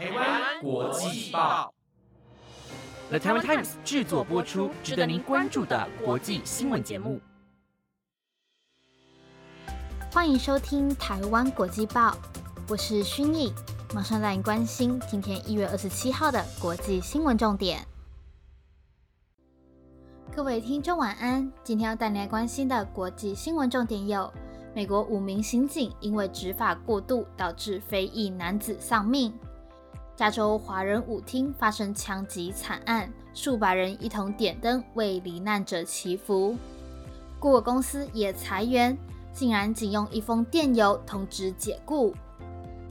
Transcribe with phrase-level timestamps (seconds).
[0.00, 1.74] 台湾国际报
[3.10, 7.20] ，The Taiwan Times 制作播出，值得您关注的国际新闻节目。
[10.10, 12.16] 欢迎收听台湾国际报，
[12.70, 13.52] 我是薰逸，
[13.94, 17.86] 马上带您关心今天一月二十七号的国际新闻重点。
[20.34, 24.32] 各位听众晚安，今天要带来关心的国际新闻重点有：
[24.74, 29.30] 美国五名刑警因为执法过度导致非裔男子丧命；
[30.20, 36.54] 加州华人舞厅发生枪击惨案，数百人一同点灯为罹难者祈福；
[37.38, 38.94] 谷歌公司也裁员，
[39.32, 42.12] 竟然仅用一封电邮通知解雇；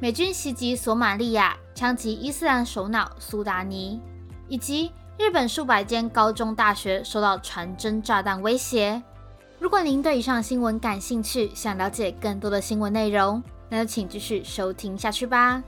[0.00, 4.00] 美军袭击索马利亚，枪击伊斯兰首脑苏达尼，
[4.48, 4.90] 以及。
[5.18, 9.02] 日本数百间高中、大学受到传真炸弹威胁。
[9.58, 15.62] 如果您对以上新闻感兴趣，想了解更多的新闻内容，那就请继续收听下去吧。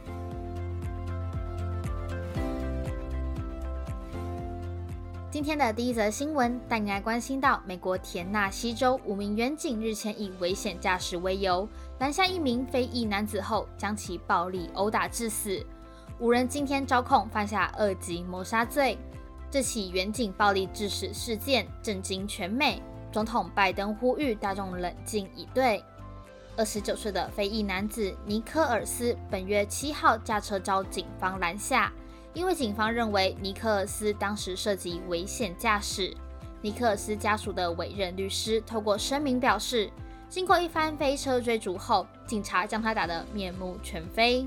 [5.41, 11.67] 今天的第一则新闻带你来关心到，美国田纳西州五名远警日前以危险驾驶为由
[11.99, 15.65] 拦下一名非裔男子后，将其暴力殴打致死。
[16.19, 18.99] 五人今天招控犯下二级谋杀罪。
[19.51, 25.83] 这起远景暴力致死事件震惊全美，总统拜登呼吁大众冷静以对。
[26.55, 31.91] 二十九岁的非裔男子尼科尔斯本月七号驾车遭警方拦下，
[32.35, 36.15] 因为警方认为尼克尔斯当时涉及危险驾驶。
[36.63, 39.91] 尼克尔斯家属的委任律师透过声明表示，
[40.29, 44.47] 经过一番飞车追逐后，警察将他打得面目全非。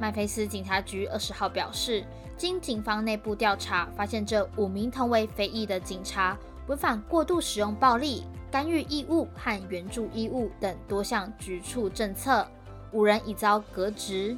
[0.00, 2.04] 麦菲斯警察局二十号表示。
[2.36, 6.36] 经警方内部调查，发现这五名同为非裔的警察
[6.66, 12.44] 违反过度使用暴力、干预义务和援助义务等多项局处政策，
[12.90, 14.36] 五人已遭革职。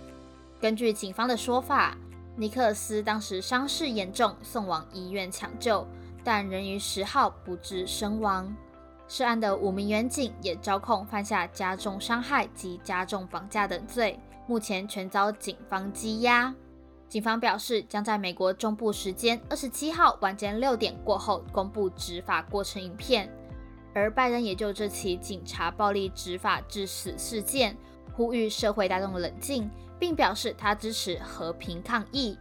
[0.61, 1.97] 根据警方的说法，
[2.37, 5.87] 尼克斯当时伤势严重，送往医院抢救，
[6.23, 8.55] 但仍于十号不治身亡。
[9.08, 16.55] 涉案的五名员警也招控犯下加重伤害及加重绑架等罪，目前全遭警方羁押。
[17.08, 23.33] 警方表示，将在美国中部时间二十七号晚间六点过后公布执法过程影片。
[23.95, 27.74] 而拜登也就这起警察暴力执法致死事件，
[28.13, 32.39] 呼吁社会大众冷静，并表示他支持和平抗议。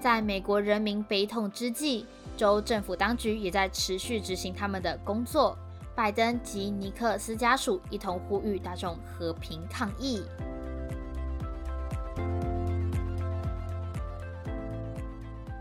[0.00, 5.56] 在美国人民悲痛之际，州政府当局也在持续执行他们的工作。
[5.94, 10.22] 拜登及尼克斯家属一同呼吁大众和平抗议。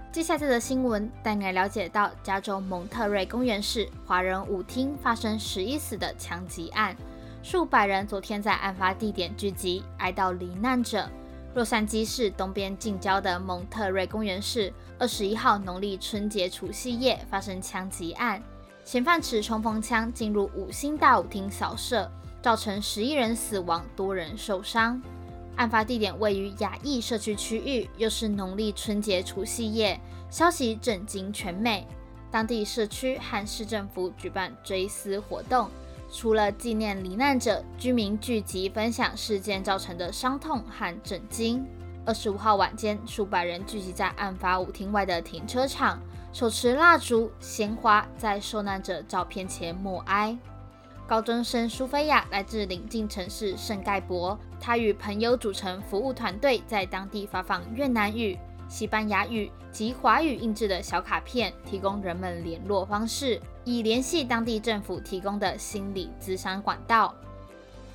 [0.10, 6.96] 接下来的新闻带你了解到，加州蒙特瑞公园市华人舞厅发生十一死的枪击案，
[7.44, 11.10] 数百人昨天在案发地点聚集哀悼罹难者。
[11.54, 18.42] 洛杉矶市东边近郊的蒙特瑞公园市，二十一号农历春节除夕夜发生枪击案，
[18.86, 22.10] 嫌犯持冲锋枪进入五星大舞厅扫射，
[22.42, 25.02] 造成十一人死亡，多人受伤。
[25.58, 31.86] 案发地点位于亚裔社区区域，又是农历春节除夕夜，消息震惊全美。
[32.32, 35.70] 当地社区和市政府举办追思活动，
[36.12, 41.66] 除了纪念罹难者，居民聚集分享事件造成的伤痛和震惊。
[42.06, 46.02] 二十五号晚间，数百人聚集在案发舞厅外的停车场，
[46.34, 50.38] 手持蜡烛、鲜花，在受难者照片前默哀。
[51.08, 58.38] 高中生苏菲亚来自邻近城市圣盖博，她与朋友组成服务团队，在当地发放越南语、
[58.72, 67.14] 西班牙语及华语印制的小卡片，提供人们联络方式，以联系当地政府提供的心理咨商管道。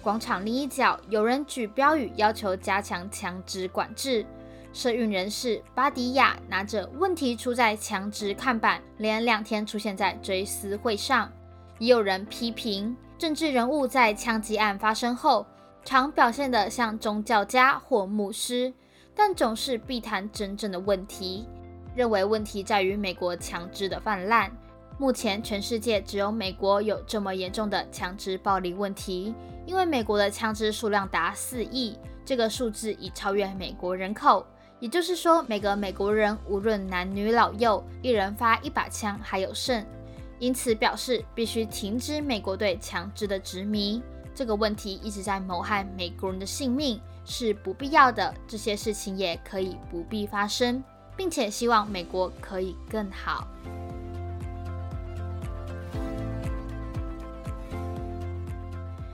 [0.03, 4.27] 广场另一角，有人举标语要求加强枪支管制。
[4.75, 11.33] 社运人士巴迪亚拿着“问题出在枪支”看板，连两天出现在追思会上。
[11.79, 12.95] 也有人批评。
[13.17, 15.47] 政治人物在枪击案发生后，
[15.83, 18.71] 常表现得像宗教家或牧师，
[19.17, 21.49] 但总是避谈真正的问题，
[21.95, 24.55] 认为问题在于美国枪支的泛滥。
[24.99, 29.35] 目前，全世界只有美国有这么严重的枪支暴力问题，
[29.65, 34.47] 因为美国的枪支数量达四亿，这个数字已超越美国人口。
[34.79, 39.85] 也就是说，每个美国人无论男女老幼，一人发一把枪还有剩。
[40.39, 44.03] 因此表示必须停止美国对枪支的执迷。
[44.35, 48.33] 这个问题一直在谋害美国人的性命，是不必要的。
[48.49, 50.83] 这些事情也可以不必发生，
[51.15, 53.47] 并且希望美国可以更好。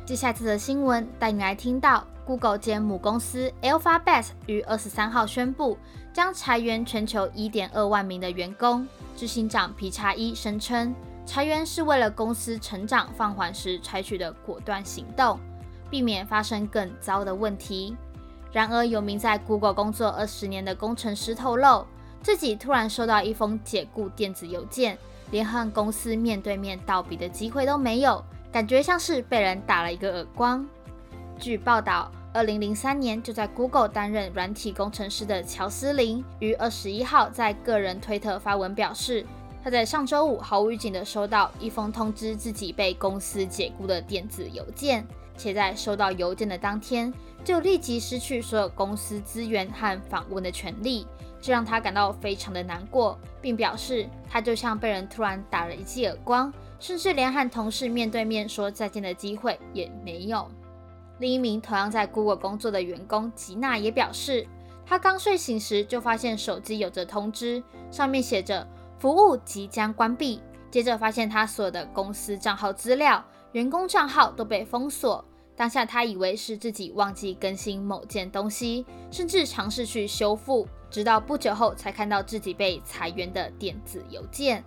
[0.05, 5.79] 接下来的新闻带你来听到，Google 兼母公司 Alphabet 于二十三号宣布
[6.13, 8.87] 将裁员全球一点二万名的员工。
[9.17, 10.95] 执行长皮查伊声称，
[11.25, 15.39] 裁员是为了公司成长放缓时采取的果断行动，
[15.93, 17.95] 避免发生更糟的问题。
[18.51, 21.87] 然而，有名在 Google 工作二十年的工程师透露，
[22.23, 24.97] 自己突然收到一封解雇电子邮件，
[25.31, 30.67] 连和公司面对面道别的机会都没有，感觉像是被人打了一个耳光。
[31.39, 39.27] 据报道，二零零三年就在 Google 担任软体工程师的乔斯林，于二十一号在个人推特发文表示，
[39.63, 45.07] 他在上周五毫无预警的收到一封通知自己被公司解雇的电子邮件，
[45.37, 47.13] 且在收到邮件的当天。
[47.45, 51.05] 就立即失去所有公司资源和访问的权利，
[51.41, 60.49] 这让他感到非常的难过，并表示他就像被人突然打了一记耳光，甚至连和同事面对面说再见的机会也没有。
[61.19, 64.47] 另一名同样在 Google 工作的员工吉娜也表示，
[64.87, 68.65] 他刚睡醒时就发现手机有着通知，上面写着
[69.01, 70.41] 服务即将关闭，
[70.71, 75.25] 接着发现他所有的公司账号资料、员工账号都被封锁。
[75.55, 84.65] 当下他以为是自己忘记更新某件东西，甚至尝试去修复，直到不久后才看到自己被裁员的电子邮件。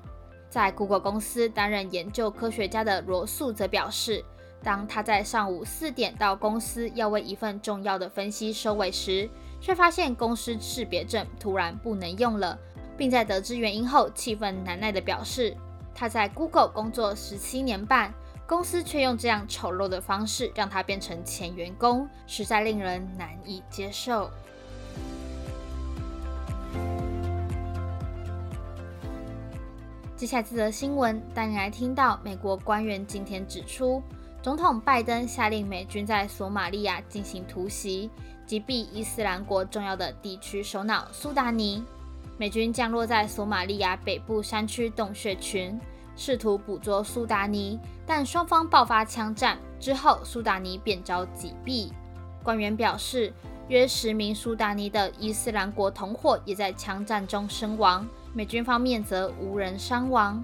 [0.47, 4.23] 在 Google 公司担任研究科学家的罗素则表示，
[4.63, 9.27] 当他在上午四点到公司要为一份重要的分析收尾时，
[9.59, 12.57] 却发现公司识别证突然不能用了，
[12.95, 15.57] 并在得知原因后气愤难耐地表示，
[15.95, 18.13] 他在 Google 工作十七年半。
[18.47, 24.29] 公司却用这样丑陋的方式让他变成前员工，实在令人难以接受。
[30.15, 34.01] 接下来这则新闻，带你来听到美国官员今天指出，
[34.43, 38.11] 总统拜登下令美军在索马利亚进行突袭，
[38.45, 41.83] 击毙伊斯兰国重要的地区首脑苏达尼。
[42.37, 45.79] 美军降落在索马利亚北部山区洞穴群。
[46.15, 51.91] 试图捕捉苏达尼，但双方爆发枪战之后，苏达尼便遭击毙。
[52.43, 53.33] 官员表示，
[53.67, 60.43] 约十名苏达尼的伊斯兰国同伙也在枪战中身亡，美军方面则无人伤亡。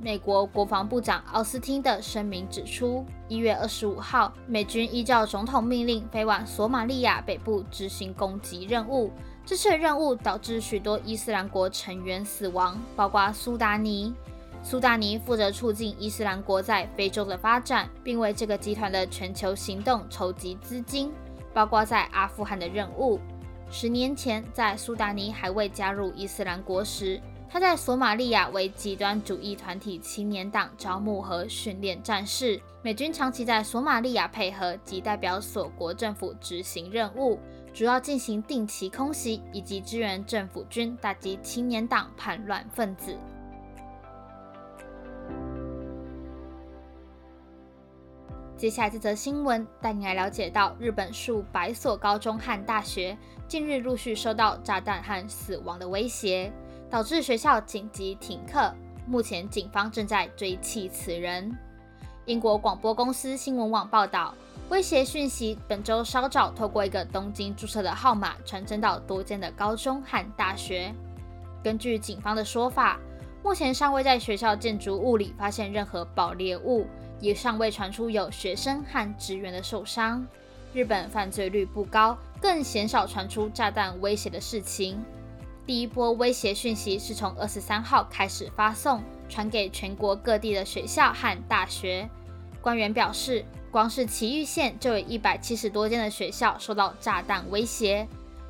[0.00, 9.12] 美国国防部长奥斯汀的声明指出，一月二十五号，美军依照总统命令飞往索马利亚北部执行攻击任务。
[9.44, 14.12] 这次任务导致许多伊斯兰国成员死亡，包括苏达尼。
[14.64, 21.12] 苏达尼负责促进伊斯兰国在非洲的发展，并为这个集团的全球行动筹集资金，
[21.52, 23.18] 包括在阿富汗的任务。
[23.70, 27.20] 十年前，在苏达尼还未加入伊斯兰国时，
[27.50, 32.60] 他在索马利亚为极端主义团体青年党招募和训练战士。
[32.82, 37.38] 美军长期在索马利亚配合及代表索国政府执行任务，
[37.74, 43.16] 主要进行定期空袭以及支援政府军打击青年党叛乱分子。
[48.62, 53.18] 接下来这则新闻带你来了解到，日本数百所高中和大学
[53.48, 56.48] 近日陆续收到炸弹和死亡的威胁，
[56.88, 58.72] 导致学校紧急停课。
[59.04, 61.52] 目前警方正在追缉此人。
[62.26, 64.32] 英国广播公司新闻网报道，
[64.68, 70.94] 威胁讯息本周稍早透过一个东京注册的号码传真到多间的高中和大学。
[71.64, 73.00] 根据警方的说法，
[73.42, 76.86] 目前尚未在学校建筑物里发现任何爆裂物。
[77.22, 80.26] 也尚未传出有学生和职员的受伤。
[80.74, 85.02] 日本犯罪率不高，更鲜少传出炸弹威胁的事情。
[85.64, 92.08] 第一波威胁讯息是从二十三号开始发送，传给全国各地的学校和大学。
[92.60, 98.08] 官员表示，光是埼玉县就有一百七十多间的学校受到炸弹威胁。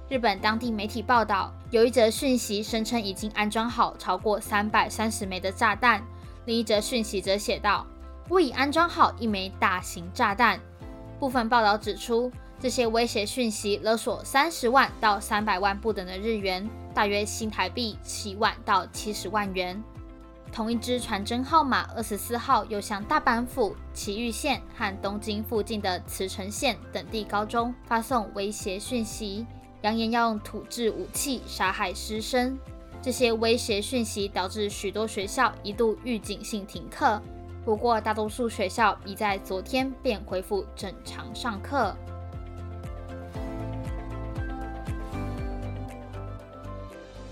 [0.08, 6.02] 日本当地媒体报道，有一则讯息声称已经安装好超过三百三十枚的炸弹。
[6.46, 7.86] 另一则讯息则写道。
[8.28, 10.58] 我已安装好一枚大型炸弹。
[11.18, 19.82] 部分报道指出，这些威胁讯息勒索三十万到三百万不等的日元，大约新台币七万到七十万元。
[20.50, 29.46] 同一支传真号码二十四号又向大阪府、崎玉县和东京附近的茨城县等地高中发送威胁讯息，
[29.80, 32.58] 扬言要用土制武器杀害师生。
[33.00, 37.20] 这些威胁讯息导致许多学校一度预警性停课。
[37.64, 41.94] 不过，大多数学校已在昨天便恢复正常上课。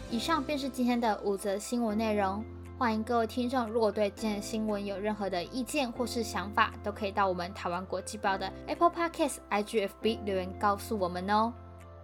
[0.09, 2.45] 以上便是今天的五则新闻内容。
[2.79, 11.53] 欢迎各位听众，如果对今天的新闻有任何的意见或是想法，都可以到我们台湾国际报的 Apple Podcast IGFB 留言告诉我们哦。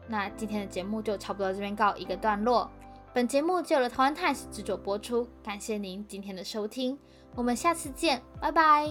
[0.08, 2.68] 那今天的节目就差不多这边告一个段落。
[3.16, 6.98] 本节目就由台湾 Times 制作播出，感谢您今天的收听，
[7.34, 8.90] 我们下次见，拜拜。